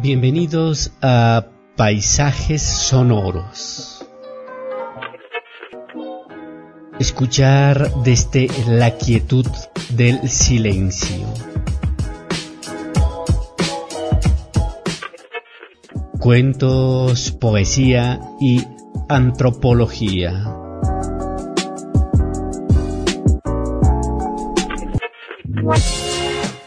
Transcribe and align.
Bienvenidos 0.00 0.92
a 1.02 1.46
Paisajes 1.76 2.62
Sonoros. 2.62 4.06
Escuchar 6.98 7.90
desde 8.02 8.48
la 8.66 8.96
quietud 8.96 9.46
del 9.90 10.28
silencio. 10.28 11.26
Cuentos, 16.18 17.30
poesía 17.30 18.20
y 18.40 18.62
antropología. 19.08 20.63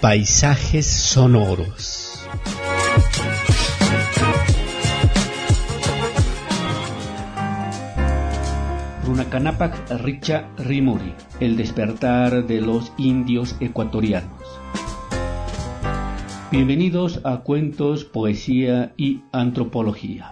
Paisajes 0.02 0.85
sonoros. 0.85 2.20
Runacanapac 9.04 9.90
Richa 9.99 10.49
Rimuri, 10.59 11.16
el 11.40 11.57
despertar 11.57 12.45
de 12.45 12.62
los 12.62 12.94
indios 12.99 13.55
ecuatorianos. 13.59 14.30
Bienvenidos 16.52 17.20
a 17.23 17.38
Cuentos, 17.38 18.05
Poesía 18.05 18.93
y 18.98 19.21
Antropología. 19.32 20.32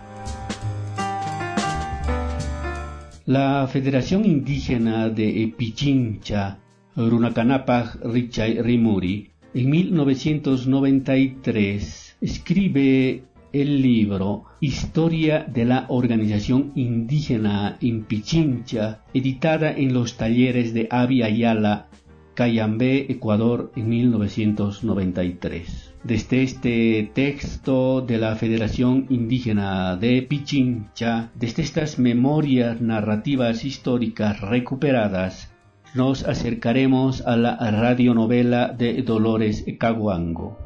La 3.26 3.68
Federación 3.68 4.26
Indígena 4.26 5.10
de 5.10 5.52
Pichincha, 5.58 6.60
Runacanapac 6.96 7.96
Richa 8.06 8.46
Rimuri, 8.46 9.32
en 9.56 9.70
1993 9.70 12.18
escribe 12.20 13.24
el 13.54 13.82
libro 13.82 14.44
Historia 14.60 15.46
de 15.46 15.64
la 15.64 15.86
Organización 15.88 16.74
Indígena 16.76 17.78
en 17.82 18.04
Pichincha, 18.04 19.00
editada 19.14 19.72
en 19.72 19.94
los 19.94 20.18
talleres 20.18 20.74
de 20.74 20.90
Avi 20.92 21.24
Ayala, 21.24 21.88
Cayambé, 22.34 23.06
Ecuador, 23.10 23.72
en 23.78 23.88
1993. 23.88 25.94
Desde 26.04 26.44
este 26.44 27.10
texto 27.14 28.02
de 28.02 28.18
la 28.18 28.36
Federación 28.36 29.06
Indígena 29.10 29.96
de 29.96 30.22
Pichincha, 30.22 31.32
desde 31.34 31.64
estas 31.64 31.98
memorias 31.98 32.82
narrativas 32.82 33.64
históricas 33.64 34.42
recuperadas, 34.42 35.55
nos 35.96 36.26
acercaremos 36.28 37.26
a 37.26 37.38
la 37.38 37.56
radionovela 37.72 38.68
de 38.68 39.02
Dolores 39.02 39.64
Caguango. 39.80 40.58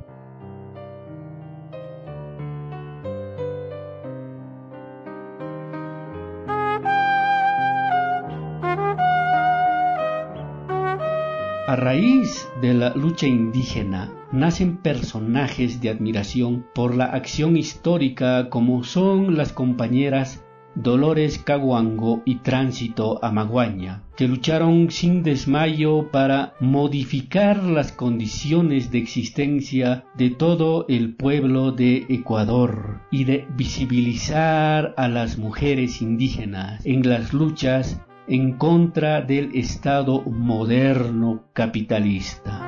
A 11.68 11.76
raíz 11.76 12.50
de 12.62 12.74
la 12.74 12.96
lucha 12.96 13.28
indígena 13.28 14.12
nacen 14.32 14.78
personajes 14.78 15.80
de 15.82 15.90
admiración 15.90 16.66
por 16.74 16.96
la 16.96 17.06
acción 17.06 17.58
histórica 17.58 18.50
como 18.50 18.84
son 18.84 19.38
las 19.38 19.54
compañeras 19.54 20.44
Dolores 20.82 21.40
Caguango 21.40 22.22
y 22.24 22.36
Tránsito 22.36 23.20
Amaguaña, 23.22 24.04
que 24.16 24.30
lucharon 24.30 24.90
sin 24.92 25.24
desmayo 25.24 26.10
para 26.10 26.54
modificar 26.62 27.62
las 27.62 27.92
condiciones 27.92 28.90
de 28.90 29.00
existencia 29.00 30.06
de 30.16 30.30
todo 30.30 30.86
el 30.88 31.16
pueblo 31.16 31.74
de 31.74 32.06
Ecuador 32.08 33.02
y 33.12 33.26
de 33.26 33.46
visibilizar 33.58 34.94
a 34.96 35.10
las 35.10 35.38
mujeres 35.38 36.02
indígenas 36.02 36.86
en 36.86 37.10
las 37.10 37.34
luchas 37.34 38.00
en 38.30 38.54
contra 38.54 39.22
del 39.22 39.54
Estado 39.56 40.22
moderno 40.22 41.44
capitalista. 41.52 42.66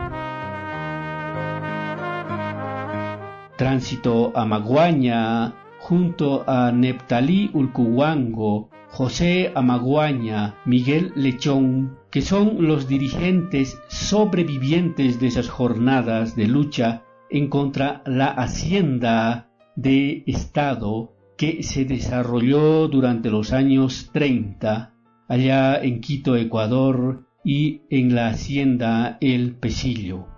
Tránsito 3.56 4.34
a 4.36 4.44
Maguaña 4.44 5.61
junto 5.82 6.44
a 6.48 6.72
Neptalí 6.72 7.50
Ulcuwango, 7.54 8.70
José 8.90 9.52
Amaguaña, 9.56 10.56
Miguel 10.66 11.12
Lechón, 11.16 11.98
que 12.12 12.22
son 12.22 12.68
los 12.68 12.88
dirigentes 12.88 13.82
sobrevivientes 13.88 15.20
de 15.20 15.28
esas 15.28 15.50
jornadas 15.50 16.36
de 16.36 16.48
lucha 16.48 17.04
en 17.30 17.48
contra 17.48 18.04
la 18.06 18.28
hacienda 18.28 19.50
de 19.76 20.24
Estado 20.28 21.14
que 21.38 21.64
se 21.64 21.86
desarrolló 21.86 22.88
durante 22.88 23.32
los 23.32 23.52
años 23.52 24.12
30 24.14 24.94
allá 25.28 25.82
en 25.82 26.02
Quito, 26.02 26.36
Ecuador, 26.36 27.26
y 27.44 27.82
en 27.90 28.14
la 28.14 28.28
hacienda 28.28 29.18
El 29.22 29.56
Pesillo. 29.56 30.31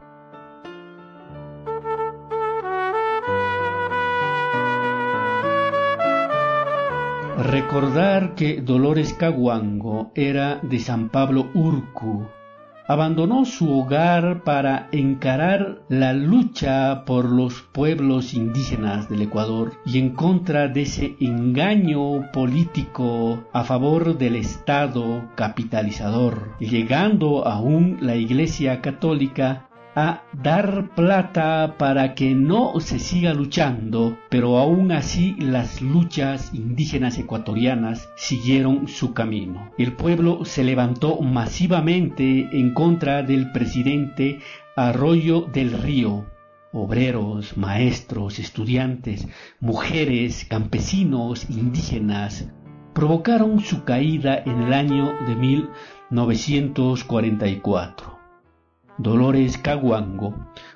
Recordar 7.38 8.36
que 8.36 8.62
Dolores 8.62 9.14
Caguango 9.14 10.12
era 10.14 10.60
de 10.62 10.80
San 10.80 11.10
Pablo 11.10 11.50
Urcu, 11.56 12.28
abandonó 12.88 13.46
su 13.46 13.76
hogar 13.76 14.44
para 14.44 14.88
encarar 14.92 15.82
la 15.90 16.14
lucha 16.14 17.06
por 17.06 17.26
los 17.26 17.64
pueblos 17.64 18.36
indígenas 18.36 19.10
del 19.10 19.24
Ecuador 19.24 19.74
y 19.84 19.98
en 19.98 20.12
contra 20.12 20.68
de 20.68 20.84
ese 20.84 21.16
engaño 21.20 22.32
político 22.32 23.44
a 23.52 23.64
favor 23.64 24.16
del 24.16 24.36
Estado 24.36 25.32
capitalizador, 25.36 26.56
llegando 26.60 27.48
aún 27.48 27.98
la 28.02 28.16
Iglesia 28.16 28.80
Católica 28.80 29.70
a 29.96 30.24
dar 30.34 30.90
plata 30.96 31.76
para 31.78 32.16
que 32.16 32.34
no 32.34 32.80
se 32.80 32.98
siga 33.00 33.34
luchando, 33.34 34.18
pero 34.30 34.58
aún 34.58 34.92
así 34.92 35.36
las 35.38 35.82
luchas 35.82 36.52
indígenas 36.54 37.18
ecuatorianas 37.20 38.10
siguieron 38.16 38.88
su 38.88 39.14
camino. 39.14 39.70
El 39.78 39.92
pueblo 39.94 40.46
se 40.46 40.64
levantó 40.64 41.20
masivamente 41.22 42.50
en 42.52 42.74
contra 42.74 43.22
del 43.24 43.52
presidente 43.52 44.40
Arroyo 44.76 45.42
del 45.42 45.74
Río. 45.74 46.26
Obreros, 46.72 47.56
maestros, 47.56 48.40
estudiantes, 48.40 49.28
mujeres, 49.60 50.48
campesinos, 50.50 51.48
indígenas, 51.52 52.50
provocaron 52.96 53.60
su 53.60 53.84
caída 53.84 54.42
en 54.44 54.64
el 54.64 54.74
año 54.74 55.14
de 55.28 55.36
1944. 55.36 58.23
Dolores 58.98 59.58
Caguango, 59.58 60.36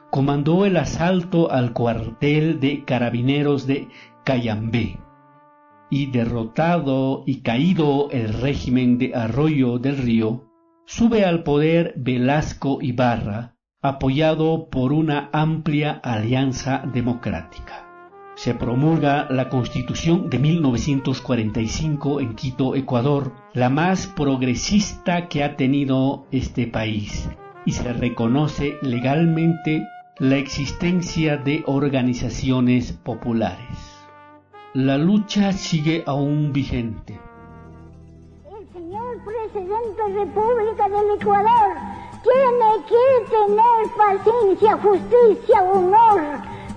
comandó 0.10 0.66
el 0.66 0.78
asalto 0.78 1.52
al 1.52 1.74
cuartel 1.74 2.60
de 2.60 2.84
carabineros 2.84 3.68
de 3.68 3.88
Cayambé 4.24 5.00
y 5.90 6.08
derrotado 6.08 7.24
y 7.26 7.42
caído 7.42 8.10
el 8.12 8.34
régimen 8.34 8.98
de 8.98 9.16
Arroyo 9.16 9.80
del 9.80 9.98
Río, 9.98 10.46
sube 10.86 11.24
al 11.24 11.44
poder 11.44 11.94
Velasco 11.96 12.80
Ibarra, 12.82 13.56
apoyado 13.82 14.70
por 14.70 14.92
una 14.92 15.30
amplia 15.32 15.92
alianza 16.04 16.84
democrática. 16.92 17.86
Se 18.36 18.54
promulga 18.54 19.28
la 19.30 19.50
Constitución 19.50 20.30
de 20.30 20.40
1945 20.40 22.20
en 22.20 22.36
Quito, 22.36 22.76
Ecuador, 22.76 23.34
la 23.54 23.70
más 23.70 24.08
progresista 24.08 25.28
que 25.28 25.44
ha 25.44 25.56
tenido 25.56 26.28
este 26.32 26.68
país 26.68 27.30
y 27.68 27.74
se 27.74 27.92
reconoce 27.92 28.78
legalmente 28.82 29.86
la 30.20 30.38
existencia 30.38 31.36
de 31.36 31.64
organizaciones 31.68 32.94
populares. 32.94 33.78
La 34.74 34.98
lucha 34.98 35.52
sigue 35.52 36.02
aún 36.08 36.54
vigente. 36.54 37.20
El 38.50 38.72
señor 38.72 39.18
presidente 39.26 40.02
de 40.08 40.14
República 40.14 40.88
del 40.88 41.20
Ecuador 41.20 41.76
tiene 42.24 42.70
que 42.88 43.36
tener 43.36 43.84
paciencia, 43.98 44.78
justicia, 44.78 45.62
honor. 45.64 46.22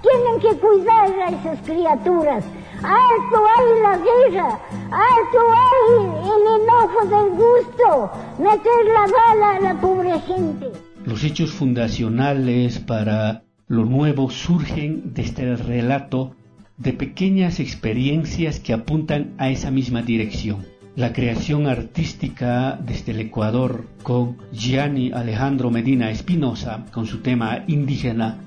Tienen 0.02 0.40
que 0.40 0.60
cuidar 0.60 1.08
a 1.20 1.28
esas 1.28 1.60
criaturas. 1.60 2.44
Alto 2.82 3.46
hay 3.46 3.82
la 3.82 3.98
guerra, 3.98 4.60
alto 4.90 5.40
hay 5.52 6.06
el 6.32 6.62
enojo 6.62 7.00
del 7.06 7.30
gusto, 7.30 8.10
meter 8.38 8.84
la 8.86 9.06
bala 9.12 9.56
a 9.56 9.60
la 9.60 9.80
pobre 9.80 10.18
gente. 10.20 10.66
Los 11.04 11.22
hechos 11.24 11.52
fundacionales 11.52 12.78
para 12.78 13.42
lo 13.68 13.84
nuevo 13.84 14.30
surgen 14.30 15.12
desde 15.14 15.42
el 15.42 15.58
relato 15.58 16.34
de 16.78 16.92
pequeñas 16.94 17.60
experiencias 17.60 18.60
que 18.60 18.72
apuntan 18.72 19.34
a 19.38 19.50
esa 19.50 19.70
misma 19.70 20.02
dirección. 20.02 20.64
la 20.96 21.12
creación 21.12 21.66
artística 21.66 22.78
desde 22.84 23.12
el 23.12 23.20
Ecuador 23.20 23.86
con 24.02 24.36
Gianni 24.52 25.12
Alejandro 25.12 25.70
Medina 25.70 26.10
Espinosa 26.10 26.84
con 26.92 27.06
su 27.06 27.20
tema 27.20 27.64
indígena 27.68 28.38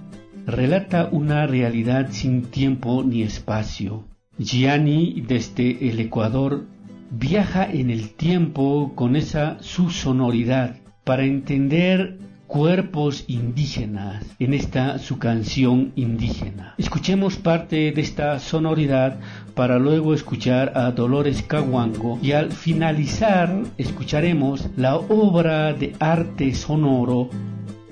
relata 0.45 1.07
una 1.11 1.47
realidad 1.47 2.09
sin 2.11 2.43
tiempo 2.43 3.01
ni 3.03 3.23
espacio. 3.23 4.03
Gianni 4.39 5.23
desde 5.27 5.89
el 5.89 5.99
Ecuador 5.99 6.65
viaja 7.11 7.69
en 7.71 7.91
el 7.91 8.09
tiempo 8.15 8.93
con 8.95 9.15
esa 9.15 9.57
su 9.61 9.91
sonoridad 9.91 10.77
para 11.03 11.23
entender 11.23 12.17
cuerpos 12.47 13.25
indígenas 13.27 14.25
en 14.39 14.53
esta 14.53 14.97
su 14.97 15.19
canción 15.19 15.91
indígena. 15.95 16.73
Escuchemos 16.77 17.37
parte 17.37 17.91
de 17.91 18.01
esta 18.01 18.39
sonoridad 18.39 19.19
para 19.53 19.77
luego 19.77 20.13
escuchar 20.13 20.71
a 20.75 20.91
Dolores 20.91 21.43
Caguango 21.43 22.17
y 22.21 22.31
al 22.31 22.51
finalizar 22.51 23.63
escucharemos 23.77 24.69
la 24.77 24.97
obra 24.97 25.73
de 25.73 25.93
arte 25.99 26.53
sonoro 26.55 27.29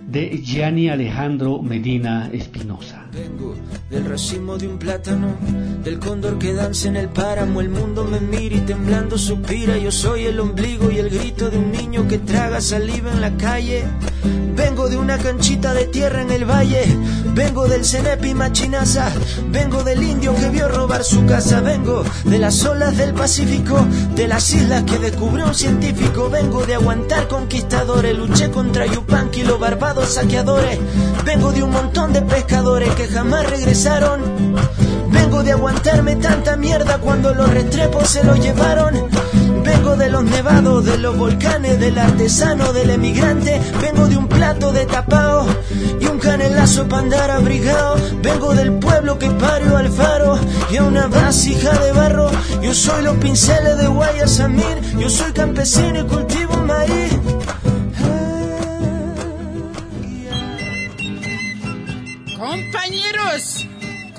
de 0.07 0.41
Gianni 0.43 0.89
Alejandro 0.89 1.61
Medina 1.61 2.29
Espinosa. 2.31 3.05
Vengo 3.13 3.55
del 3.89 4.05
racimo 4.05 4.57
de 4.57 4.67
un 4.67 4.77
plátano, 4.77 5.35
del 5.83 5.99
cóndor 5.99 6.37
que 6.37 6.53
danza 6.53 6.87
en 6.87 6.95
el 6.95 7.09
páramo. 7.09 7.61
El 7.61 7.69
mundo 7.69 8.05
me 8.05 8.19
mira 8.19 8.55
y 8.55 8.61
temblando 8.61 9.17
suspira. 9.17 9.77
Yo 9.77 9.91
soy 9.91 10.25
el 10.25 10.39
ombligo 10.39 10.89
y 10.91 10.97
el 10.97 11.09
grito 11.09 11.49
de 11.49 11.57
un 11.57 11.71
niño 11.71 12.07
que 12.07 12.17
traga 12.19 12.61
saliva 12.61 13.11
en 13.11 13.21
la 13.21 13.35
calle. 13.37 13.83
Vengo 14.55 14.89
de 14.89 14.97
una 14.97 15.17
canchita 15.17 15.73
de 15.73 15.85
tierra 15.85 16.21
en 16.21 16.31
el 16.31 16.45
valle. 16.45 16.83
Vengo 17.33 17.67
del 17.67 17.83
cenepi 17.83 18.33
machinaza. 18.33 19.11
Vengo 19.49 19.83
del 19.83 20.03
indio 20.03 20.35
que 20.35 20.49
vio 20.49 20.67
robar 20.67 21.03
su 21.03 21.25
casa. 21.25 21.61
Vengo 21.61 22.03
de 22.25 22.37
las 22.37 22.63
olas 22.65 22.95
del 22.97 23.13
Pacífico, 23.13 23.85
de 24.15 24.27
las 24.27 24.53
islas 24.53 24.83
que 24.83 24.99
descubrió 24.99 25.47
un 25.47 25.53
científico. 25.53 26.29
Vengo 26.29 26.65
de 26.65 26.75
aguantar 26.75 27.27
conquistadores. 27.27 28.17
Luché 28.17 28.51
contra 28.51 28.85
Yupanqui, 28.85 29.43
los 29.43 29.59
saqueadores. 29.99 30.79
Vengo 31.25 31.51
de 31.51 31.63
un 31.63 31.71
montón 31.71 32.13
de 32.13 32.21
pescadores 32.21 32.93
que 32.95 33.07
jamás 33.07 33.49
regresaron. 33.49 34.21
Vengo 35.09 35.43
de 35.43 35.51
aguantarme 35.51 36.15
tanta 36.15 36.55
mierda 36.55 36.97
cuando 36.99 37.33
los 37.33 37.49
restrepos 37.49 38.09
se 38.09 38.23
lo 38.23 38.35
llevaron. 38.35 39.09
Vengo 39.63 39.95
de 39.95 40.09
los 40.09 40.23
nevados, 40.23 40.85
de 40.85 40.97
los 40.97 41.17
volcanes, 41.17 41.79
del 41.79 41.97
artesano, 41.97 42.73
del 42.73 42.89
emigrante. 42.91 43.61
Vengo 43.81 44.07
de 44.07 44.17
un 44.17 44.27
plato 44.27 44.71
de 44.71 44.85
tapao 44.85 45.45
y 45.99 46.05
un 46.05 46.19
canelazo 46.19 46.87
para 46.87 47.03
andar 47.03 47.31
abrigado. 47.31 47.95
Vengo 48.21 48.53
del 48.55 48.73
pueblo 48.73 49.19
que 49.19 49.29
parió 49.29 49.77
al 49.77 49.89
faro 49.89 50.39
y 50.71 50.77
a 50.77 50.83
una 50.83 51.07
vasija 51.07 51.77
de 51.79 51.91
barro. 51.91 52.31
Yo 52.61 52.73
soy 52.73 53.03
los 53.03 53.17
pinceles 53.17 53.77
de 53.77 53.87
Guayasamir. 53.87 54.97
Yo 54.97 55.09
soy 55.09 55.31
campesino 55.33 55.99
y 55.99 56.03
cultivo 56.03 56.40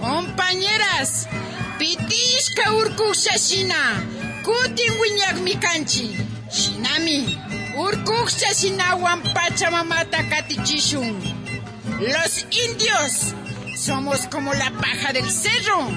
compañeras, 0.03 1.29
pitishka 1.79 2.73
urkushashina, 2.75 3.81
kutin 4.43 4.93
wiñakmi 5.01 5.55
kanchi. 5.63 6.07
Shinami, 6.51 7.39
urkushashinawan 7.79 9.23
pachamamata 9.35 10.25
katichishun. 10.31 11.15
Los 12.01 12.45
indios 12.51 13.35
somos 13.77 14.27
como 14.27 14.53
la 14.53 14.73
paja 14.73 15.13
del 15.13 15.31
cerro. 15.31 15.89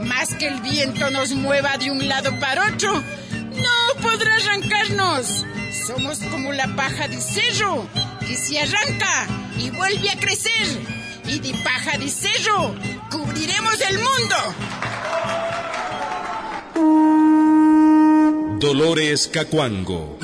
Más 0.00 0.34
que 0.34 0.48
el 0.48 0.60
viento 0.62 1.10
nos 1.10 1.32
mueva 1.32 1.76
de 1.76 1.90
un 1.90 2.08
lado 2.08 2.30
para 2.40 2.68
otro, 2.68 2.92
no 2.94 4.02
podrá 4.02 4.34
arrancarnos. 4.36 5.44
Somos 5.86 6.18
como 6.30 6.52
la 6.54 6.68
paja 6.74 7.06
del 7.06 7.20
cerro, 7.20 7.86
que 8.26 8.34
se 8.34 8.58
arranca 8.58 9.26
y 9.58 9.68
vuelve 9.70 10.10
a 10.10 10.18
crecer 10.18 10.66
y 11.28 11.38
de 11.38 11.52
paja 11.62 11.98
de 11.98 12.08
cerro 12.08 12.74
cubriremos 13.12 13.78
el 13.90 13.98
mundo. 13.98 14.36
Dolores 18.58 19.28
Cacuango. 19.28 20.18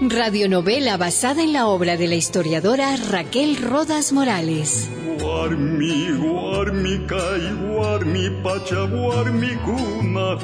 Radionovela 0.00 0.96
basada 0.96 1.42
en 1.42 1.52
la 1.52 1.66
obra 1.66 1.96
de 1.96 2.06
la 2.08 2.14
historiadora 2.14 2.96
Raquel 2.96 3.56
Rodas 3.56 4.12
Morales. 4.12 4.88
Guarmi, 5.20 6.10
guarmi, 6.18 7.06
kai, 7.06 7.52
guarmi, 7.68 8.30
pacha, 8.42 8.82
guarmi, 8.84 9.56
kuna, 9.64 10.38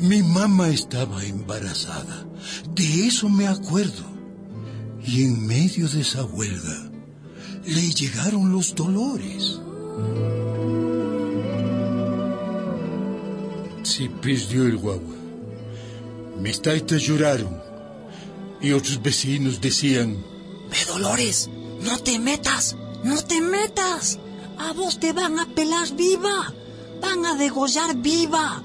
Mi 0.00 0.22
mamá 0.22 0.68
estaba 0.68 1.24
embarazada. 1.24 2.26
De 2.74 3.06
eso 3.06 3.28
me 3.28 3.46
acuerdo 3.46 4.11
y 5.04 5.24
en 5.24 5.46
medio 5.46 5.88
de 5.88 6.00
esa 6.00 6.24
huelga 6.24 6.90
le 7.64 7.90
llegaron 7.90 8.52
los 8.52 8.74
dolores. 8.74 9.60
Se 13.82 14.08
perdió 14.08 14.64
el 14.64 14.76
guagua. 14.76 15.16
Mis 16.38 16.60
taitas 16.62 17.02
lloraron 17.02 17.60
y 18.60 18.72
otros 18.72 19.02
vecinos 19.02 19.60
decían... 19.60 20.24
Ve 20.70 20.78
Dolores, 20.86 21.50
no 21.82 21.98
te 21.98 22.18
metas, 22.18 22.76
no 23.04 23.22
te 23.24 23.40
metas. 23.40 24.18
A 24.58 24.72
vos 24.72 25.00
te 25.00 25.12
van 25.12 25.38
a 25.38 25.46
pelar 25.46 25.94
viva, 25.96 26.54
van 27.00 27.26
a 27.26 27.34
degollar 27.34 27.96
viva. 27.96 28.62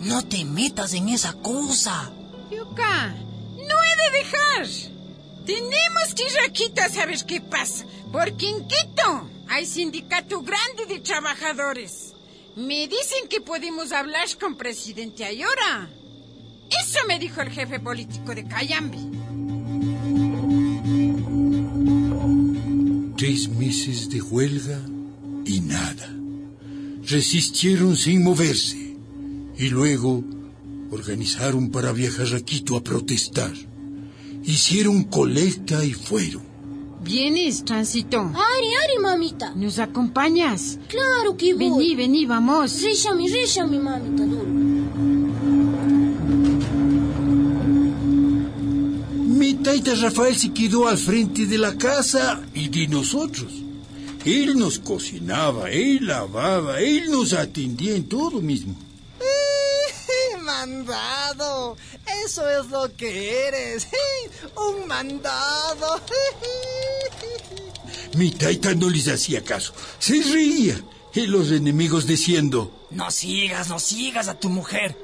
No 0.00 0.24
te 0.26 0.44
metas 0.44 0.94
en 0.94 1.08
esa 1.08 1.34
cosa. 1.34 2.10
Yuka, 2.50 3.08
no 3.56 3.74
he 3.82 4.12
de 4.12 4.18
dejar. 4.18 4.89
Tenemos 5.46 6.14
que 6.14 6.22
ir 6.22 6.38
a 6.46 6.52
Quito 6.52 6.82
a 6.82 6.88
saber 6.88 7.18
qué 7.26 7.40
pasa, 7.40 7.84
porque 8.12 8.48
en 8.48 8.66
hay 9.50 9.66
sindicato 9.66 10.42
grande 10.42 10.86
de 10.86 11.00
trabajadores. 11.00 12.14
Me 12.56 12.86
dicen 12.86 13.28
que 13.28 13.40
podemos 13.40 13.90
hablar 13.90 14.28
con 14.40 14.56
presidente 14.56 15.24
Ayora. 15.24 15.90
Eso 16.70 17.00
me 17.08 17.18
dijo 17.18 17.40
el 17.40 17.50
jefe 17.50 17.80
político 17.80 18.32
de 18.32 18.46
Cayambe. 18.46 18.98
Tres 23.16 23.48
meses 23.48 24.08
de 24.08 24.22
huelga 24.22 24.80
y 25.44 25.60
nada. 25.60 26.08
Resistieron 27.02 27.96
sin 27.96 28.22
moverse 28.22 28.96
y 29.58 29.68
luego 29.68 30.22
organizaron 30.92 31.70
para 31.70 31.92
viajar 31.92 32.34
a 32.36 32.40
Quito 32.40 32.76
a 32.76 32.84
protestar. 32.84 33.52
Hicieron 34.44 35.04
colecta 35.04 35.84
y 35.84 35.92
fueron. 35.92 36.42
¿Vienes, 37.02 37.64
Tránsito? 37.64 38.20
Ari, 38.20 38.74
Ari, 38.84 38.98
mamita. 39.00 39.54
¿Nos 39.54 39.78
acompañas? 39.78 40.78
Claro 40.88 41.36
que 41.36 41.54
voy. 41.54 41.64
Vení, 41.64 41.94
vení, 41.94 42.26
vamos. 42.26 42.82
Réchame, 42.82 43.28
réchame, 43.28 43.78
mamita, 43.78 44.24
duro. 44.24 44.44
Mi 49.26 49.54
taita 49.54 49.94
Rafael 49.94 50.36
se 50.36 50.52
quedó 50.52 50.88
al 50.88 50.98
frente 50.98 51.46
de 51.46 51.56
la 51.56 51.76
casa 51.76 52.42
y 52.54 52.68
de 52.68 52.86
nosotros. 52.88 53.52
Él 54.24 54.58
nos 54.58 54.78
cocinaba, 54.78 55.70
él 55.70 56.06
lavaba, 56.06 56.80
él 56.80 57.10
nos 57.10 57.32
atendía 57.32 57.96
en 57.96 58.04
todo 58.04 58.42
mismo. 58.42 58.76
Mandado. 60.66 61.76
Eso 62.24 62.48
es 62.48 62.68
lo 62.68 62.94
que 62.96 63.48
eres. 63.48 63.88
Un 64.56 64.86
mandado. 64.86 66.00
Mi 68.14 68.30
taita 68.30 68.74
no 68.74 68.90
les 68.90 69.08
hacía 69.08 69.42
caso. 69.42 69.72
Se 69.98 70.22
reía. 70.22 70.80
Y 71.12 71.26
los 71.26 71.50
enemigos 71.50 72.06
diciendo... 72.06 72.86
No 72.90 73.10
sigas, 73.10 73.68
no 73.68 73.80
sigas 73.80 74.28
a 74.28 74.38
tu 74.38 74.48
mujer. 74.48 74.96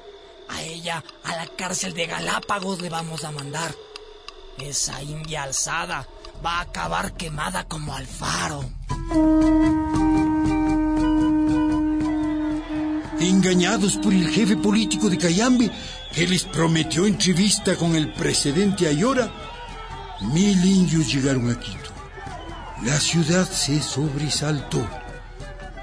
A 0.49 0.63
ella, 0.63 1.03
a 1.25 1.37
la 1.37 1.47
cárcel 1.47 1.95
de 1.95 2.07
Galápagos 2.07 2.81
le 2.81 2.89
vamos 2.89 3.25
a 3.25 3.33
mandar. 3.33 3.75
Esa 4.59 5.03
india 5.03 5.43
alzada 5.43 6.09
va 6.45 6.59
a 6.59 6.61
acabar 6.63 7.17
quemada 7.17 7.67
como 7.67 7.95
Alfaro. 7.95 8.65
Engañados 13.21 13.97
por 13.97 14.13
el 14.13 14.29
jefe 14.29 14.57
político 14.57 15.09
de 15.09 15.19
Cayambe, 15.19 15.71
que 16.13 16.27
les 16.27 16.45
prometió 16.45 17.07
entrevista 17.07 17.77
con 17.77 17.97
el 17.97 18.13
presidente 18.13 18.89
Ayora, 18.89 19.31
mil 20.33 20.65
indios 20.65 21.13
llegaron 21.13 21.51
a 21.51 21.59
Quito. 21.59 21.91
La 22.85 22.99
ciudad 23.01 23.49
se 23.49 23.83
sobresaltó, 23.83 24.87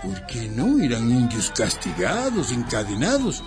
porque 0.04 0.48
no 0.48 0.80
eran 0.84 1.10
indios 1.10 1.52
castigados, 1.56 2.52
encadenados, 2.52 3.44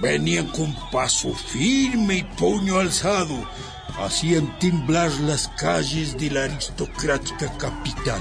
venían 0.00 0.46
con 0.46 0.74
paso 0.90 1.32
firme 1.34 2.18
y 2.18 2.22
puño 2.22 2.78
alzado, 2.78 3.48
hacían 4.00 4.58
temblar 4.58 5.10
las 5.20 5.48
calles 5.48 6.16
de 6.18 6.30
la 6.30 6.44
aristocrática 6.44 7.52
capital. 7.56 8.20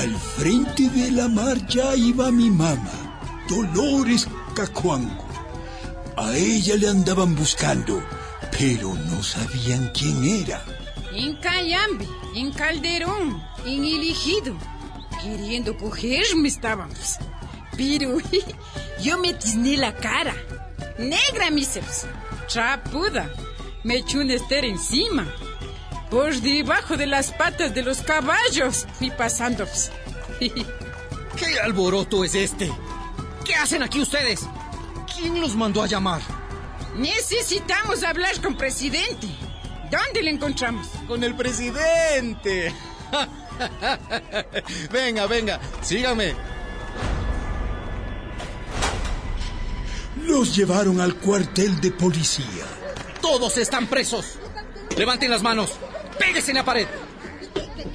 Al 0.00 0.16
frente 0.16 0.88
de 0.88 1.10
la 1.10 1.28
marcha 1.28 1.94
iba 1.94 2.30
mi 2.30 2.48
mamá, 2.48 3.20
Dolores 3.50 4.26
Cacuango. 4.54 5.28
A 6.16 6.34
ella 6.34 6.76
le 6.76 6.88
andaban 6.88 7.34
buscando, 7.36 8.02
pero 8.58 8.94
no 8.94 9.22
sabían 9.22 9.90
quién 9.92 10.24
era. 10.24 10.64
En 11.12 11.36
Cayambe, 11.36 12.08
en 12.34 12.50
Calderón, 12.50 13.42
en 13.66 13.84
Elegido. 13.84 14.56
Queriendo 15.22 15.76
cogerme 15.76 16.48
estábamos. 16.48 17.18
Pero 17.76 18.16
yo 19.02 19.18
me 19.18 19.34
tizné 19.34 19.76
la 19.76 19.94
cara. 19.94 20.34
Negra, 20.98 21.50
miseros. 21.50 22.06
Trapuda. 22.50 23.30
Me 23.84 23.96
echó 23.96 24.20
un 24.20 24.30
ester 24.30 24.64
encima. 24.64 25.30
Por 26.10 26.34
debajo 26.40 26.96
de 26.96 27.06
las 27.06 27.30
patas 27.30 27.72
de 27.72 27.82
los 27.82 28.02
caballos 28.02 28.86
fui 28.98 29.10
pasando. 29.12 29.64
¿Qué 30.40 31.60
alboroto 31.62 32.24
es 32.24 32.34
este? 32.34 32.70
¿Qué 33.44 33.54
hacen 33.54 33.82
aquí 33.82 34.00
ustedes? 34.00 34.40
¿Quién 35.14 35.40
los 35.40 35.54
mandó 35.54 35.82
a 35.82 35.86
llamar? 35.86 36.20
Necesitamos 36.96 38.02
hablar 38.02 38.40
con 38.42 38.56
presidente. 38.56 39.28
¿Dónde 39.90 40.22
le 40.22 40.30
encontramos? 40.30 40.88
Con 41.06 41.22
el 41.22 41.36
presidente. 41.36 42.74
venga, 44.92 45.26
venga, 45.26 45.60
sígame. 45.80 46.34
Los 50.24 50.56
llevaron 50.56 51.00
al 51.00 51.14
cuartel 51.14 51.80
de 51.80 51.92
policía. 51.92 52.64
Todos 53.20 53.56
están 53.58 53.86
presos. 53.86 54.38
Levanten 54.96 55.30
las 55.30 55.42
manos. 55.42 55.78
Péguese 56.20 56.50
en 56.50 56.58
la 56.58 56.64
pared. 56.64 56.86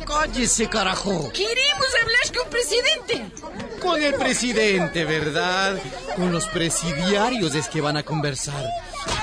Cállese, 0.05 0.67
carajo. 0.67 1.31
Queremos 1.31 1.87
hablar 2.01 2.37
con 2.37 2.49
presidente. 2.49 3.79
Con 3.79 4.01
el 4.01 4.15
presidente, 4.15 5.05
¿verdad? 5.05 5.77
Con 6.15 6.31
los 6.31 6.47
presidiarios 6.47 7.53
es 7.53 7.69
que 7.69 7.81
van 7.81 7.97
a 7.97 8.03
conversar. 8.03 8.65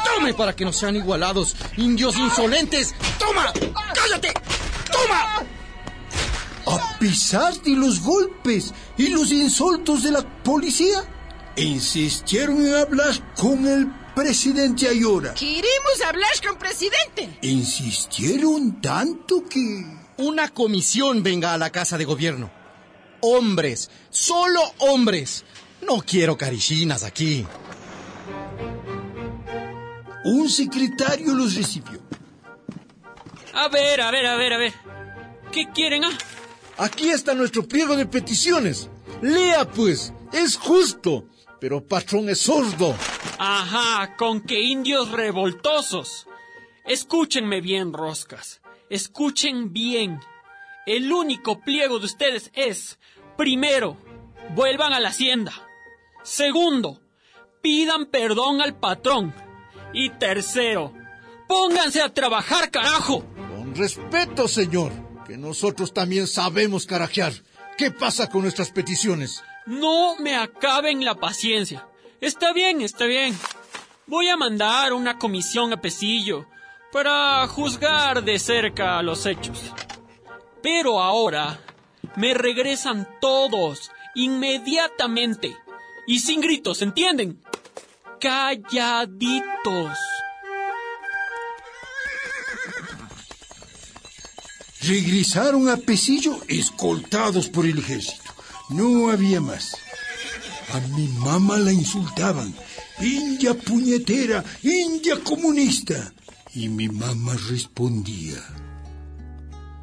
Tome 0.04 0.34
para 0.34 0.54
que 0.54 0.64
no 0.64 0.72
sean 0.72 0.96
igualados, 0.96 1.56
indios 1.76 2.16
insolentes. 2.16 2.94
Toma. 3.18 3.52
Cállate. 3.94 4.32
Toma. 4.90 5.42
A 6.66 6.98
pesar 6.98 7.54
de 7.60 7.72
los 7.72 8.00
golpes 8.00 8.72
y 8.96 9.08
los 9.08 9.32
insultos 9.32 10.04
de 10.04 10.12
la 10.12 10.42
policía, 10.44 11.04
insistieron 11.56 12.64
en 12.64 12.74
hablar 12.74 13.14
con 13.36 13.66
el 13.66 14.01
presidente 14.14 14.88
Ayora. 14.88 15.34
Queremos 15.34 16.02
hablar 16.06 16.30
con 16.46 16.58
presidente. 16.58 17.38
Insistieron 17.42 18.80
tanto 18.80 19.44
que... 19.48 19.84
Una 20.18 20.48
comisión 20.48 21.22
venga 21.22 21.54
a 21.54 21.58
la 21.58 21.70
casa 21.70 21.98
de 21.98 22.04
gobierno. 22.04 22.50
Hombres, 23.20 23.90
solo 24.10 24.60
hombres. 24.78 25.44
No 25.86 26.02
quiero 26.02 26.36
carichinas 26.36 27.02
aquí. 27.02 27.46
Un 30.24 30.48
secretario 30.48 31.34
los 31.34 31.54
recibió. 31.56 32.00
A 33.54 33.68
ver, 33.68 34.00
a 34.00 34.10
ver, 34.10 34.26
a 34.26 34.36
ver, 34.36 34.52
a 34.52 34.58
ver. 34.58 34.72
¿Qué 35.50 35.66
quieren, 35.74 36.04
ah? 36.04 36.18
Aquí 36.78 37.10
está 37.10 37.34
nuestro 37.34 37.66
pliego 37.66 37.96
de 37.96 38.06
peticiones. 38.06 38.88
Lea, 39.20 39.68
pues. 39.68 40.12
Es 40.32 40.56
justo. 40.56 41.26
Pero 41.62 41.86
patrón 41.86 42.28
es 42.28 42.40
sordo. 42.40 42.92
Ajá, 43.38 44.16
con 44.16 44.40
que 44.40 44.60
indios 44.60 45.12
revoltosos. 45.12 46.26
Escúchenme 46.84 47.60
bien, 47.60 47.92
roscas. 47.92 48.60
Escuchen 48.90 49.72
bien. 49.72 50.18
El 50.86 51.12
único 51.12 51.60
pliego 51.60 52.00
de 52.00 52.06
ustedes 52.06 52.50
es, 52.54 52.98
primero, 53.36 53.96
vuelvan 54.56 54.92
a 54.92 54.98
la 54.98 55.10
hacienda. 55.10 55.52
Segundo, 56.24 57.00
pidan 57.62 58.06
perdón 58.06 58.60
al 58.60 58.80
patrón. 58.80 59.32
Y 59.92 60.10
tercero, 60.10 60.92
pónganse 61.46 62.02
a 62.02 62.12
trabajar, 62.12 62.72
carajo. 62.72 63.24
Con 63.56 63.72
respeto, 63.76 64.48
señor, 64.48 64.90
que 65.28 65.38
nosotros 65.38 65.94
también 65.94 66.26
sabemos 66.26 66.86
carajear. 66.86 67.32
¿Qué 67.78 67.92
pasa 67.92 68.28
con 68.28 68.42
nuestras 68.42 68.72
peticiones? 68.72 69.44
No 69.66 70.16
me 70.16 70.36
acaben 70.36 71.04
la 71.04 71.14
paciencia. 71.14 71.86
Está 72.20 72.52
bien, 72.52 72.80
está 72.80 73.04
bien. 73.04 73.36
Voy 74.06 74.28
a 74.28 74.36
mandar 74.36 74.92
una 74.92 75.18
comisión 75.18 75.72
a 75.72 75.80
Pesillo 75.80 76.46
para 76.92 77.46
juzgar 77.48 78.22
de 78.22 78.38
cerca 78.38 79.02
los 79.02 79.24
hechos. 79.26 79.58
Pero 80.62 81.00
ahora 81.00 81.60
me 82.16 82.34
regresan 82.34 83.08
todos 83.20 83.90
inmediatamente 84.14 85.56
y 86.06 86.20
sin 86.20 86.40
gritos, 86.40 86.82
¿entienden? 86.82 87.42
Calladitos. 88.20 89.98
Regresaron 94.82 95.68
a 95.68 95.76
Pesillo 95.76 96.40
escoltados 96.48 97.48
por 97.48 97.66
el 97.66 97.78
ejército. 97.78 98.21
No 98.72 99.10
había 99.10 99.40
más. 99.40 99.76
A 100.72 100.80
mi 100.96 101.06
mamá 101.08 101.58
la 101.58 101.72
insultaban. 101.72 102.54
India 103.00 103.54
puñetera, 103.54 104.42
India 104.62 105.20
comunista. 105.22 106.12
Y 106.54 106.68
mi 106.68 106.88
mamá 106.88 107.34
respondía. 107.50 108.42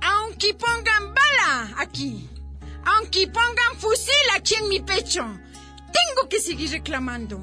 Aunque 0.01 0.53
pongan 0.53 1.13
bala 1.13 1.74
aquí, 1.77 2.27
aunque 2.86 3.27
pongan 3.27 3.77
fusil 3.77 4.13
aquí 4.36 4.55
en 4.55 4.69
mi 4.69 4.79
pecho, 4.79 5.24
tengo 5.91 6.29
que 6.29 6.39
seguir 6.39 6.72
reclamando, 6.72 7.39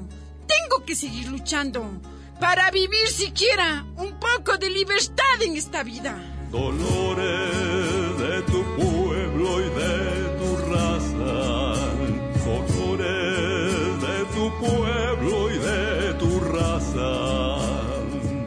tengo 0.47 0.85
que 0.85 0.95
seguir 0.95 1.27
luchando 1.27 2.01
para 2.39 2.71
vivir 2.71 3.07
siquiera 3.07 3.85
un 3.95 4.19
poco 4.19 4.57
de 4.57 4.69
libertad 4.69 5.41
en 5.41 5.55
esta 5.55 5.83
vida. 5.83 6.15
Dolores 6.51 7.76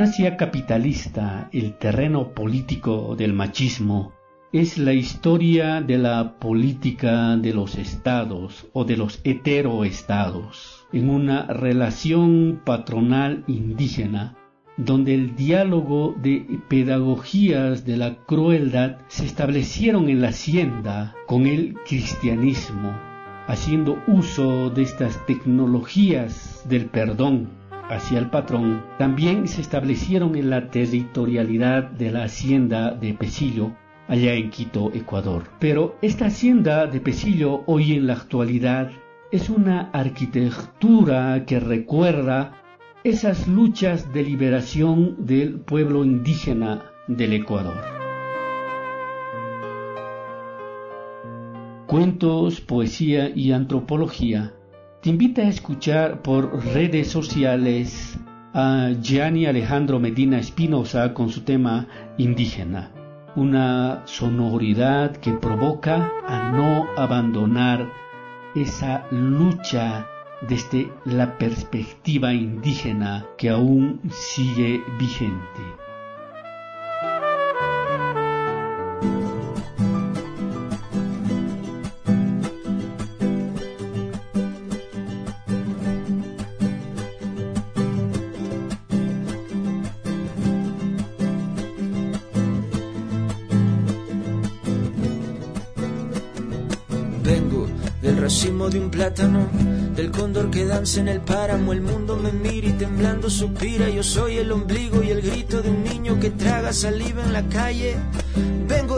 Democracia 0.00 0.38
capitalista, 0.38 1.50
el 1.52 1.76
terreno 1.76 2.32
político 2.32 3.16
del 3.16 3.34
machismo, 3.34 4.14
es 4.50 4.78
la 4.78 4.94
historia 4.94 5.82
de 5.82 5.98
la 5.98 6.38
política 6.38 7.36
de 7.36 7.52
los 7.52 7.74
estados 7.76 8.66
o 8.72 8.86
de 8.86 8.96
los 8.96 9.20
heteroestados 9.24 10.86
en 10.94 11.10
una 11.10 11.48
relación 11.48 12.62
patronal 12.64 13.44
indígena 13.46 14.36
donde 14.78 15.12
el 15.12 15.36
diálogo 15.36 16.14
de 16.16 16.46
pedagogías 16.68 17.84
de 17.84 17.98
la 17.98 18.14
crueldad 18.24 18.96
se 19.08 19.26
establecieron 19.26 20.08
en 20.08 20.22
la 20.22 20.28
hacienda 20.28 21.14
con 21.26 21.46
el 21.46 21.74
cristianismo, 21.86 22.98
haciendo 23.46 23.98
uso 24.06 24.70
de 24.70 24.80
estas 24.80 25.26
tecnologías 25.26 26.64
del 26.66 26.86
perdón 26.86 27.59
hacia 27.90 28.18
el 28.18 28.30
patrón, 28.30 28.84
también 28.98 29.48
se 29.48 29.60
establecieron 29.60 30.36
en 30.36 30.48
la 30.48 30.70
territorialidad 30.70 31.90
de 31.90 32.12
la 32.12 32.24
hacienda 32.24 32.92
de 32.92 33.14
Pesillo, 33.14 33.72
allá 34.08 34.34
en 34.34 34.50
Quito, 34.50 34.92
Ecuador. 34.94 35.44
Pero 35.58 35.96
esta 36.00 36.26
hacienda 36.26 36.86
de 36.86 37.00
Pesillo 37.00 37.64
hoy 37.66 37.94
en 37.94 38.06
la 38.06 38.14
actualidad 38.14 38.90
es 39.32 39.50
una 39.50 39.90
arquitectura 39.92 41.44
que 41.44 41.60
recuerda 41.60 42.62
esas 43.02 43.48
luchas 43.48 44.12
de 44.12 44.22
liberación 44.22 45.26
del 45.26 45.60
pueblo 45.60 46.04
indígena 46.04 46.84
del 47.08 47.32
Ecuador. 47.32 47.82
Cuentos, 51.86 52.60
poesía 52.60 53.30
y 53.34 53.50
antropología 53.50 54.54
te 55.02 55.08
invita 55.08 55.42
a 55.42 55.48
escuchar 55.48 56.20
por 56.20 56.62
redes 56.74 57.08
sociales 57.08 58.18
a 58.52 58.90
Gianni 59.00 59.46
Alejandro 59.46 59.98
Medina 59.98 60.38
Espinosa 60.38 61.14
con 61.14 61.30
su 61.30 61.40
tema 61.40 61.86
indígena, 62.18 62.90
una 63.34 64.02
sonoridad 64.04 65.16
que 65.16 65.32
provoca 65.32 66.12
a 66.26 66.52
no 66.52 66.86
abandonar 66.98 67.90
esa 68.54 69.06
lucha 69.10 70.06
desde 70.46 70.92
la 71.06 71.38
perspectiva 71.38 72.34
indígena 72.34 73.24
que 73.38 73.48
aún 73.48 74.00
sigue 74.10 74.82
vigente. 74.98 75.79
Plátano, 99.00 99.48
del 99.96 100.10
cóndor 100.10 100.50
que 100.50 100.66
danza 100.66 101.00
en 101.00 101.08
el 101.08 101.22
páramo. 101.22 101.72
El 101.72 101.80
mundo 101.80 102.18
me 102.18 102.32
mira 102.32 102.68
y 102.68 102.72
temblando 102.72 103.30
suspira. 103.30 103.88
Yo 103.88 104.02
soy 104.02 104.36
el 104.36 104.52
ombligo 104.52 105.02
y 105.02 105.08
el 105.08 105.22
grito 105.22 105.62
de 105.62 105.70
un 105.70 105.82
niño 105.82 106.20
que 106.20 106.28
traga 106.28 106.70
saliva 106.74 107.22
en 107.22 107.32
la 107.32 107.42
calle. 107.48 107.96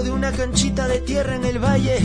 Vengo 0.02 0.14
de 0.18 0.26
una 0.26 0.37
canchita 0.37 0.88
de 0.88 0.99
tierra 0.99 1.37
en 1.37 1.44
el 1.44 1.61
valle. 1.61 1.97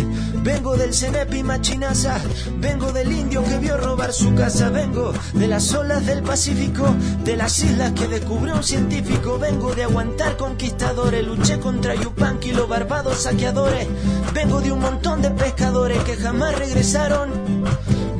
Vengo 0.44 0.78
del 0.78 0.94
cenepi 0.94 1.42
machinaza. 1.42 2.22
Vengo 2.60 2.92
del 2.92 3.12
indio 3.12 3.44
que 3.44 3.58
vio 3.58 3.76
robar 3.76 4.14
su 4.14 4.36
casa. 4.36 4.70
Vengo 4.70 5.14
de 5.34 5.48
las 5.48 5.74
olas 5.74 6.06
del 6.06 6.22
Pacífico, 6.22 6.96
de 7.24 7.36
las 7.36 7.58
islas 7.64 7.94
que 7.94 8.08
descubrió 8.08 8.56
un 8.56 8.64
científico. 8.64 9.40
Vengo 9.40 9.74
de 9.74 9.86
aguantar 9.86 10.38
conquistadores. 10.38 11.26
Luché 11.26 11.60
contra 11.60 11.96
Yupanqui 11.96 12.52
los 12.52 12.70
barbados 12.70 13.24
saqueadores. 13.24 13.88
Vengo 14.32 14.62
de 14.62 14.72
un 14.72 14.80
montón 14.80 15.24
de 15.24 15.32
pescadores 15.32 15.98
que 16.04 16.18
jamás 16.18 16.56
regresaron. 16.56 17.32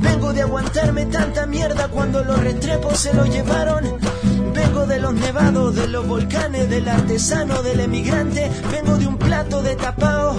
Vengo 0.00 0.32
de 0.32 0.42
aguantarme 0.42 1.06
tanta 1.06 1.46
mierda 1.46 1.86
cuando 1.86 2.24
los 2.24 2.40
retrepos 2.40 2.98
se 2.98 3.14
lo 3.14 3.26
llevaron. 3.26 4.07
Vengo 4.68 4.86
de 4.86 4.98
los 4.98 5.14
nevados, 5.14 5.74
de 5.76 5.88
los 5.88 6.06
volcanes, 6.06 6.68
del 6.68 6.86
artesano, 6.86 7.62
del 7.62 7.80
emigrante. 7.80 8.50
Vengo 8.70 8.98
de 8.98 9.06
un 9.06 9.16
plato 9.16 9.62
de 9.62 9.74
tapao 9.76 10.36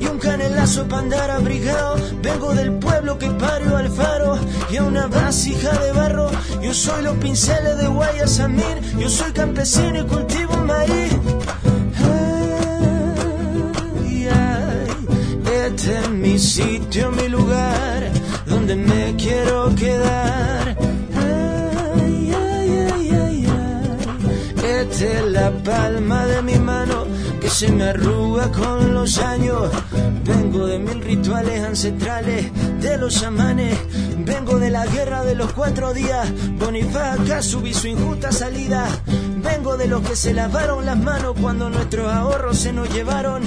y 0.00 0.06
un 0.06 0.18
canelazo 0.18 0.88
para 0.88 1.02
andar 1.02 1.30
abrigado. 1.30 1.94
Vengo 2.20 2.54
del 2.54 2.72
pueblo 2.72 3.18
que 3.20 3.30
parió 3.30 3.76
al 3.76 3.88
faro 3.88 4.36
y 4.68 4.78
a 4.78 4.82
una 4.82 5.06
vasija 5.06 5.70
de 5.78 5.92
barro. 5.92 6.28
Yo 6.60 6.74
soy 6.74 7.04
los 7.04 7.18
pinceles 7.18 7.78
de 7.78 7.86
Guayasamín. 7.86 8.98
Yo 8.98 9.08
soy 9.08 9.30
campesino 9.30 10.00
y 10.00 10.04
cultivo 10.06 10.56
maíz. 10.56 11.12
Este 15.66 15.98
es 16.00 16.10
mi 16.10 16.36
sitio, 16.36 17.12
mi 17.12 17.28
lugar, 17.28 18.10
donde 18.44 18.74
me 18.74 19.14
quiero 19.14 19.72
quedar. 19.76 20.77
Palma 25.50 26.26
de 26.26 26.42
mi 26.42 26.56
mano 26.56 27.06
que 27.40 27.48
se 27.48 27.70
me 27.70 27.84
arruga 27.84 28.50
con 28.50 28.94
los 28.94 29.18
años. 29.18 29.70
Vengo 30.24 30.66
de 30.66 30.78
mil 30.78 31.00
rituales 31.02 31.64
ancestrales, 31.64 32.50
de 32.80 32.96
los 32.98 33.20
chamanes. 33.20 33.78
Vengo 34.18 34.58
de 34.58 34.70
la 34.70 34.86
guerra 34.86 35.24
de 35.24 35.34
los 35.34 35.52
cuatro 35.52 35.94
días. 35.94 36.28
Bonifaz 36.58 37.20
acá 37.20 37.42
subí 37.42 37.72
su 37.72 37.88
injusta 37.88 38.32
salida. 38.32 38.86
Vengo 39.42 39.76
de 39.76 39.86
los 39.86 40.02
que 40.02 40.16
se 40.16 40.34
lavaron 40.34 40.84
las 40.84 40.98
manos 40.98 41.34
cuando 41.40 41.70
nuestros 41.70 42.12
ahorros 42.12 42.58
se 42.58 42.72
nos 42.72 42.92
llevaron. 42.92 43.42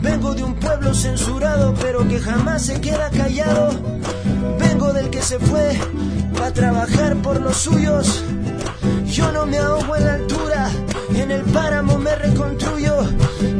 Vengo 0.00 0.34
de 0.34 0.44
un 0.44 0.54
pueblo 0.54 0.94
censurado 0.94 1.74
pero 1.80 2.06
que 2.08 2.18
jamás 2.18 2.62
se 2.66 2.80
queda 2.80 3.10
callado. 3.10 3.70
Vengo 4.58 4.92
del 4.92 5.10
que 5.10 5.22
se 5.22 5.38
fue 5.38 5.78
para 6.34 6.52
trabajar 6.52 7.16
por 7.16 7.40
los 7.40 7.56
suyos. 7.56 8.24
Yo 9.06 9.30
no 9.30 9.44
me 9.44 9.58
ahogo 9.58 9.94
en 9.96 10.06
la 10.06 10.14
altura, 10.14 10.70
en 11.16 11.30
el 11.30 11.42
páramo 11.42 11.98
me 11.98 12.14
reconstruyo. 12.16 12.96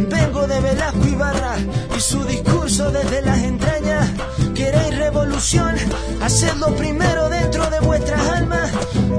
Vengo 0.09 0.47
de 0.47 0.61
Velasco 0.61 1.07
Ibarra 1.07 1.57
y 1.97 2.01
su 2.01 2.25
discurso 2.25 2.91
desde 2.91 3.23
las 3.23 3.38
entrañas. 3.38 4.11
¿Queréis 4.55 4.97
revolución? 4.97 5.75
Hacedlo 6.21 6.75
primero 6.77 7.29
dentro 7.29 7.69
de 7.71 7.81
vuestras 7.81 8.21
almas. 8.31 8.71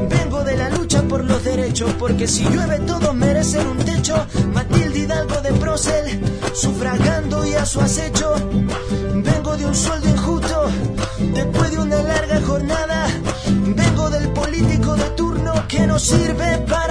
Vengo 0.10 0.44
de 0.44 0.58
la 0.58 0.70
lucha 0.70 1.02
por 1.04 1.24
los 1.24 1.44
derechos, 1.44 1.94
porque 2.00 2.28
si 2.28 2.44
llueve 2.46 2.80
todos 2.80 3.14
merecen 3.14 3.68
un 3.68 3.78
techo. 3.78 4.16
Matilde 4.54 5.00
Hidalgo 5.00 5.42
de 5.42 5.54
Procel, 5.54 6.22
sufragando 6.54 7.46
y 7.46 7.54
a 7.54 7.66
su 7.66 7.82
acecho. 7.82 8.36
Vengo 9.16 9.58
de 9.58 9.66
un 9.66 9.76
sueldo 9.76 10.10
injusto, 10.10 10.68
después 11.34 11.72
de 11.72 11.80
una 11.80 12.02
larga 12.02 12.42
jornada. 12.42 13.08
Vengo 13.76 14.10
del 14.10 14.30
político 14.30 14.96
de 14.96 15.10
turno 15.12 15.54
que 15.68 15.86
no 15.88 16.00
sirve 16.00 16.58
para 16.70 16.83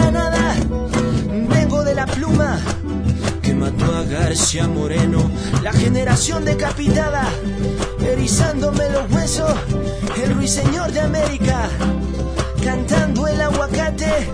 mató 3.72 3.94
a 3.94 4.02
García 4.04 4.68
Moreno, 4.68 5.30
la 5.62 5.72
generación 5.72 6.44
decapitada, 6.44 7.28
erizándome 8.04 8.88
los 8.90 9.10
huesos, 9.10 9.52
el 10.22 10.34
ruiseñor 10.34 10.92
de 10.92 11.00
América, 11.00 11.68
cantando 12.64 13.26
el 13.26 13.40
aguacate. 13.40 14.28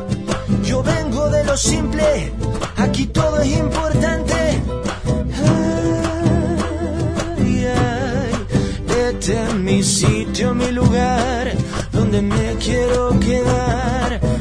Yo 0.65 0.83
vengo 0.83 1.29
de 1.31 1.45
lo 1.45 1.57
simple, 1.57 2.33
aquí 2.77 3.07
todo 3.07 3.41
es 3.41 3.59
importante. 3.59 4.63
Ay, 7.37 7.67
ay, 7.67 8.33
este 9.09 9.43
es 9.45 9.55
mi 9.55 9.83
sitio, 9.83 10.55
mi 10.55 10.71
lugar, 10.71 11.53
donde 11.93 12.23
me 12.23 12.55
quiero 12.57 13.19
quedar. 13.21 14.38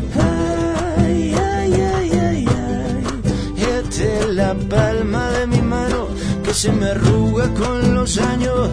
La 4.48 4.56
palma 4.70 5.30
de 5.32 5.48
mi 5.48 5.62
mano 5.62 6.08
que 6.44 6.54
se 6.54 6.72
me 6.72 6.86
arruga 6.86 7.54
con 7.54 7.96
los 7.96 8.18
años. 8.18 8.70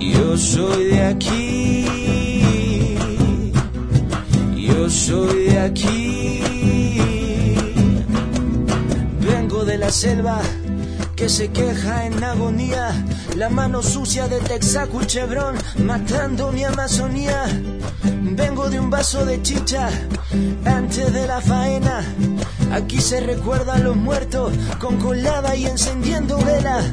Yo 0.00 0.36
soy 0.36 0.84
de 0.92 1.02
aquí. 1.12 1.86
Yo 4.68 4.90
soy 4.90 5.44
de 5.50 5.58
aquí. 5.68 6.40
Vengo 9.20 9.64
de 9.64 9.78
la 9.78 9.90
selva 9.90 10.42
que 11.22 11.28
se 11.28 11.52
queja 11.52 12.06
en 12.06 12.24
agonía. 12.24 12.90
La 13.36 13.48
mano 13.48 13.80
sucia 13.80 14.26
de 14.26 14.40
Texaco 14.40 15.04
Chevron 15.04 15.54
matando 15.84 16.50
mi 16.50 16.64
Amazonía. 16.64 17.44
Vengo 18.22 18.68
de 18.68 18.80
un 18.80 18.90
vaso 18.90 19.24
de 19.24 19.40
chicha 19.40 19.88
antes 20.64 21.12
de 21.12 21.24
la 21.28 21.40
faena. 21.40 22.04
Aquí 22.72 23.00
se 23.00 23.20
recuerda 23.20 23.74
a 23.74 23.78
los 23.78 23.94
muertos 23.94 24.52
con 24.80 24.96
colada 24.96 25.54
y 25.54 25.66
encendiendo 25.66 26.38
velas. 26.38 26.86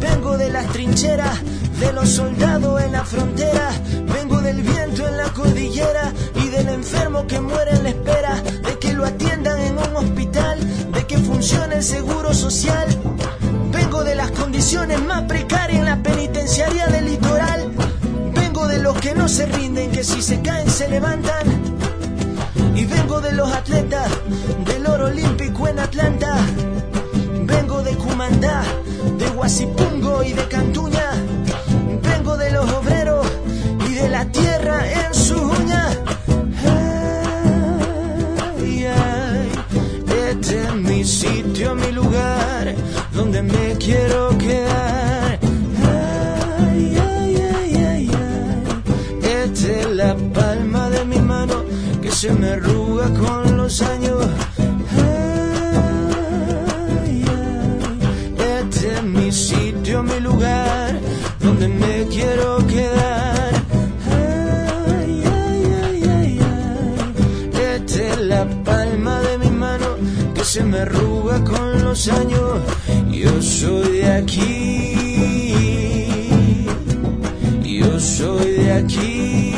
Vengo 0.00 0.38
de 0.38 0.48
las 0.48 0.66
trincheras, 0.68 1.38
de 1.78 1.92
los 1.92 2.08
soldados 2.08 2.80
en 2.82 2.92
la 2.92 3.04
frontera. 3.04 3.72
Vengo 4.10 4.40
del 4.40 4.62
viento 4.62 5.06
en 5.06 5.18
la 5.18 5.28
cordillera 5.34 6.14
y 6.42 6.48
del 6.48 6.70
enfermo 6.70 7.26
que 7.26 7.40
muere 7.40 7.72
en 7.72 7.82
la 7.82 7.90
espera 7.90 8.40
de 8.40 8.78
que 8.78 8.94
lo 8.94 9.04
atiendan 9.04 9.60
en 9.60 9.76
un 9.76 9.96
hospital, 9.96 10.60
de 10.92 11.06
que 11.06 11.18
funcione 11.18 11.74
el 11.74 11.82
seguro 11.82 12.32
social. 12.32 13.15
Las 14.26 14.40
condiciones 14.40 15.00
más 15.04 15.22
precarias 15.22 15.78
en 15.78 15.84
la 15.84 16.02
penitenciaría 16.02 16.88
del 16.88 17.04
litoral. 17.04 17.70
Vengo 18.34 18.66
de 18.66 18.80
los 18.80 18.98
que 18.98 19.14
no 19.14 19.28
se 19.28 19.46
rinden, 19.46 19.92
que 19.92 20.02
si 20.02 20.20
se 20.20 20.42
caen 20.42 20.68
se 20.68 20.88
levantan. 20.88 21.46
Y 22.74 22.84
vengo 22.86 23.20
de 23.20 23.30
los 23.34 23.48
atletas 23.52 24.10
del 24.64 24.84
oro 24.84 25.06
olímpico 25.06 25.68
en 25.68 25.78
Atlanta. 25.78 26.38
Vengo 27.42 27.84
de 27.84 27.94
Cumandá, 27.94 28.64
de 29.16 29.28
Huasipungo 29.28 30.24
y 30.24 30.32
de 30.32 30.48
Cantuña. 30.48 31.08
Vengo 32.02 32.36
de 32.36 32.50
los 32.50 32.68
obreros 32.72 33.24
y 33.88 33.94
de 33.94 34.08
la 34.08 34.24
tierra 34.24 34.80
en 34.90 35.14
sus 35.14 35.40
uñas. 35.40 35.98
Ay, 38.58 38.86
ay, 38.86 39.52
este 40.30 40.64
es 40.64 40.74
mi 40.74 41.04
sitio, 41.04 41.76
mi 41.76 41.92
donde 43.16 43.42
me 43.42 43.74
quiero 43.78 44.36
quedar. 44.36 45.38
Ay. 46.68 46.96
Esta 49.22 49.72
es 49.80 49.90
la 49.90 50.14
palma 50.34 50.90
de 50.90 51.04
mi 51.06 51.18
mano 51.18 51.64
que 52.02 52.10
se 52.10 52.30
me 52.32 52.50
arruga 52.50 53.08
con 53.14 53.56
los 53.56 53.80
años. 53.80 54.22
Este 58.60 58.94
es 58.94 59.02
mi 59.02 59.32
sitio 59.32 60.02
mi 60.02 60.20
lugar, 60.20 61.00
donde 61.40 61.68
me 61.68 62.06
quiero 62.08 62.58
quedar. 62.66 63.52
Ay. 64.92 65.22
Esta 67.74 68.02
es 68.12 68.18
la 68.20 68.44
palma 68.62 69.20
de 69.20 69.38
mi 69.38 69.50
mano 69.50 69.86
que 70.34 70.44
se 70.44 70.62
me 70.62 70.80
arruga 70.80 71.42
con 71.44 71.82
los 71.82 72.08
años. 72.08 72.75
Yo 73.18 73.40
soy 73.40 73.98
de 73.98 74.12
aquí. 74.12 74.92
Yo 77.64 77.98
soy 77.98 78.50
de 78.52 78.72
aquí. 78.72 79.54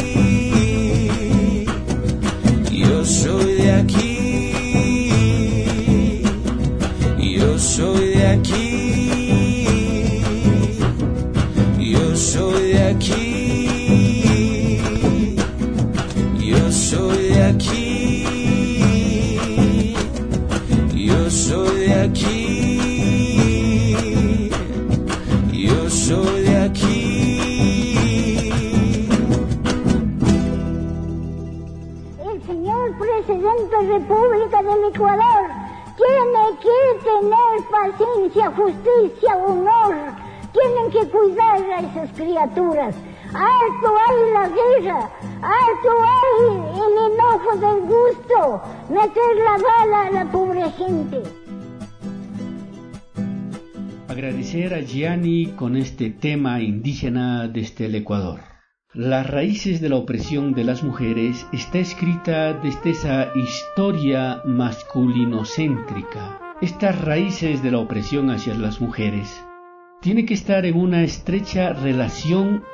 Yo 2.71 3.05
soy 3.05 3.55
de 3.55 3.73
aquí. 3.73 4.19
Yo 7.19 7.59
soy 7.59 8.07
de 8.15 8.27
aquí. 8.29 8.69
Yo 11.81 12.17
soy 12.17 12.63
de 12.73 12.83
aquí. 12.85 13.19
Yo 16.41 16.71
soy 16.71 17.23
de 17.35 17.43
aquí. 17.43 18.25
Yo 20.95 21.31
soy 21.31 21.81
de 21.81 21.95
aquí. 21.95 22.68
Ecuador 34.95 35.51
tiene 35.97 36.59
que 36.63 36.79
tener 37.05 37.55
paciencia, 37.71 38.51
justicia, 38.53 39.37
honor. 39.37 39.95
Tienen 40.53 40.91
que 40.91 41.11
cuidar 41.11 41.61
a 41.71 41.81
esas 41.81 42.11
criaturas. 42.17 42.95
Harto 43.35 43.95
hay 44.07 44.33
la 44.33 44.49
guerra, 44.49 45.11
harto 45.43 45.91
hay 46.03 46.57
el 46.87 47.13
enojo 47.13 47.57
del 47.57 47.81
gusto, 47.83 48.63
meter 48.89 49.37
la 49.45 49.59
bala 49.59 50.07
a 50.07 50.11
la 50.11 50.33
pobre 50.33 50.71
gente. 50.71 51.23
Agradecer 54.09 54.73
a 54.73 54.81
Gianni 54.81 55.53
con 55.57 55.77
este 55.77 56.09
tema 56.11 56.61
indígena 56.63 57.49
desde 57.49 57.87
el 57.87 57.97
Ecuador. 57.97 58.48
Las 58.99 59.31
raíces 59.31 59.81
de 59.81 59.89
la 59.91 59.95
opresión 59.95 60.55
de 60.55 60.65
las 60.65 60.83
mujeres 60.83 61.47
está 61.53 61.79
escrita 61.79 62.53
desde 62.53 62.91
esa 62.91 63.31
historia 63.37 64.43
masculinocéntrica. 64.45 66.41
Estas 66.61 67.01
raíces 67.01 67.63
de 67.63 67.71
la 67.71 67.79
opresión 67.79 68.29
hacia 68.29 68.55
las 68.55 68.81
mujeres 68.81 69.41
tiene 70.01 70.25
que 70.25 70.35
estar 70.35 70.67
en 70.67 70.77
una 70.77 71.05
estrecha 71.05 71.73
relación 71.75 72.65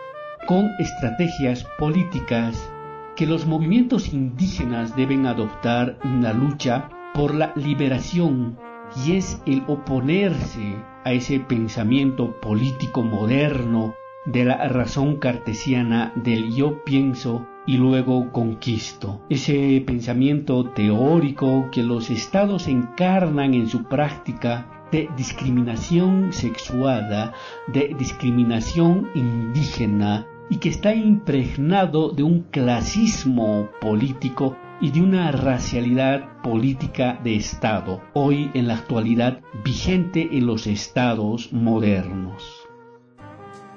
con 0.47 0.71
estrategias 0.79 1.67
políticas 1.79 2.73
que 3.17 3.27
los 3.27 3.45
movimientos 3.45 4.15
indígenas 4.15 4.97
deben 4.97 5.27
adoptar 5.27 5.99
en 6.05 6.23
la 6.23 6.33
lucha 6.33 6.89
por 7.13 7.35
la 7.35 7.53
liberación 7.55 8.59
y 9.05 9.17
es 9.17 9.43
el 9.45 9.63
oponerse 9.67 10.75
a 11.05 11.13
ese 11.13 11.39
pensamiento 11.39 12.41
político 12.41 13.03
moderno 13.03 13.95
de 14.27 14.45
la 14.45 14.69
razón 14.69 15.17
cartesiana 15.17 16.13
del 16.17 16.55
yo 16.55 16.83
pienso 16.85 17.47
y 17.67 17.77
luego 17.77 18.31
conquisto. 18.33 19.21
Ese 19.29 19.83
pensamiento 19.87 20.65
teórico 20.71 21.69
que 21.71 21.83
los 21.83 22.11
estados 22.11 22.69
encarnan 22.69 23.55
en 23.55 23.69
su 23.69 23.85
práctica 23.85 24.87
de 24.91 25.09
discriminación 25.17 26.33
sexuada, 26.33 27.33
de 27.69 27.95
discriminación 27.99 29.09
indígena 29.15 30.27
y 30.51 30.57
que 30.57 30.69
está 30.69 30.95
impregnado 30.95 32.11
de 32.11 32.23
un 32.23 32.43
clasismo 32.51 33.71
político 33.81 34.57
y 34.81 34.91
de 34.91 35.01
una 35.01 35.33
racialidad 35.33 36.43
política 36.43 37.19
de 37.25 37.37
Estado, 37.37 38.03
hoy 38.13 38.51
en 38.55 38.69
la 38.69 38.75
actualidad 38.75 39.41
vigente 39.65 40.29
en 40.33 40.47
los 40.47 40.67
estados 40.67 41.53
modernos. 41.53 42.64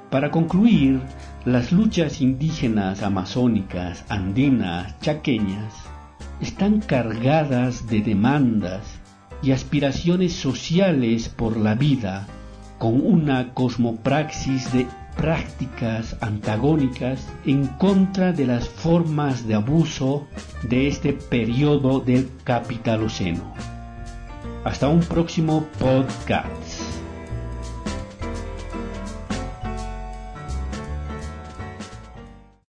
Para 0.10 0.32
concluir, 0.32 1.02
las 1.43 1.74
luchas 1.74 2.22
indígenas 2.22 3.04
amazónicas, 3.04 4.06
andinas, 4.08 4.98
chaqueñas, 5.02 5.74
están 6.39 6.80
cargadas 6.80 7.88
de 7.88 8.02
demandas 8.02 9.00
y 9.43 9.52
aspiraciones 9.52 10.32
sociales 10.34 11.28
por 11.28 11.58
la 11.58 11.76
vida, 11.76 12.26
con 12.78 13.06
una 13.06 13.54
cosmopraxis 13.54 14.72
de 14.72 14.88
prácticas 15.17 16.15
antagónicas 16.22 17.28
en 17.46 17.67
contra 17.67 18.32
de 18.32 18.46
las 18.46 18.70
formas 18.70 19.46
de 19.46 19.56
abuso 19.56 20.28
de 20.70 20.88
este 20.88 21.12
periodo 21.12 22.00
del 22.00 22.30
capitaloceno. 22.46 23.54
Hasta 24.63 24.88
un 24.88 25.02
próximo 25.02 25.65
podcast. 25.80 26.67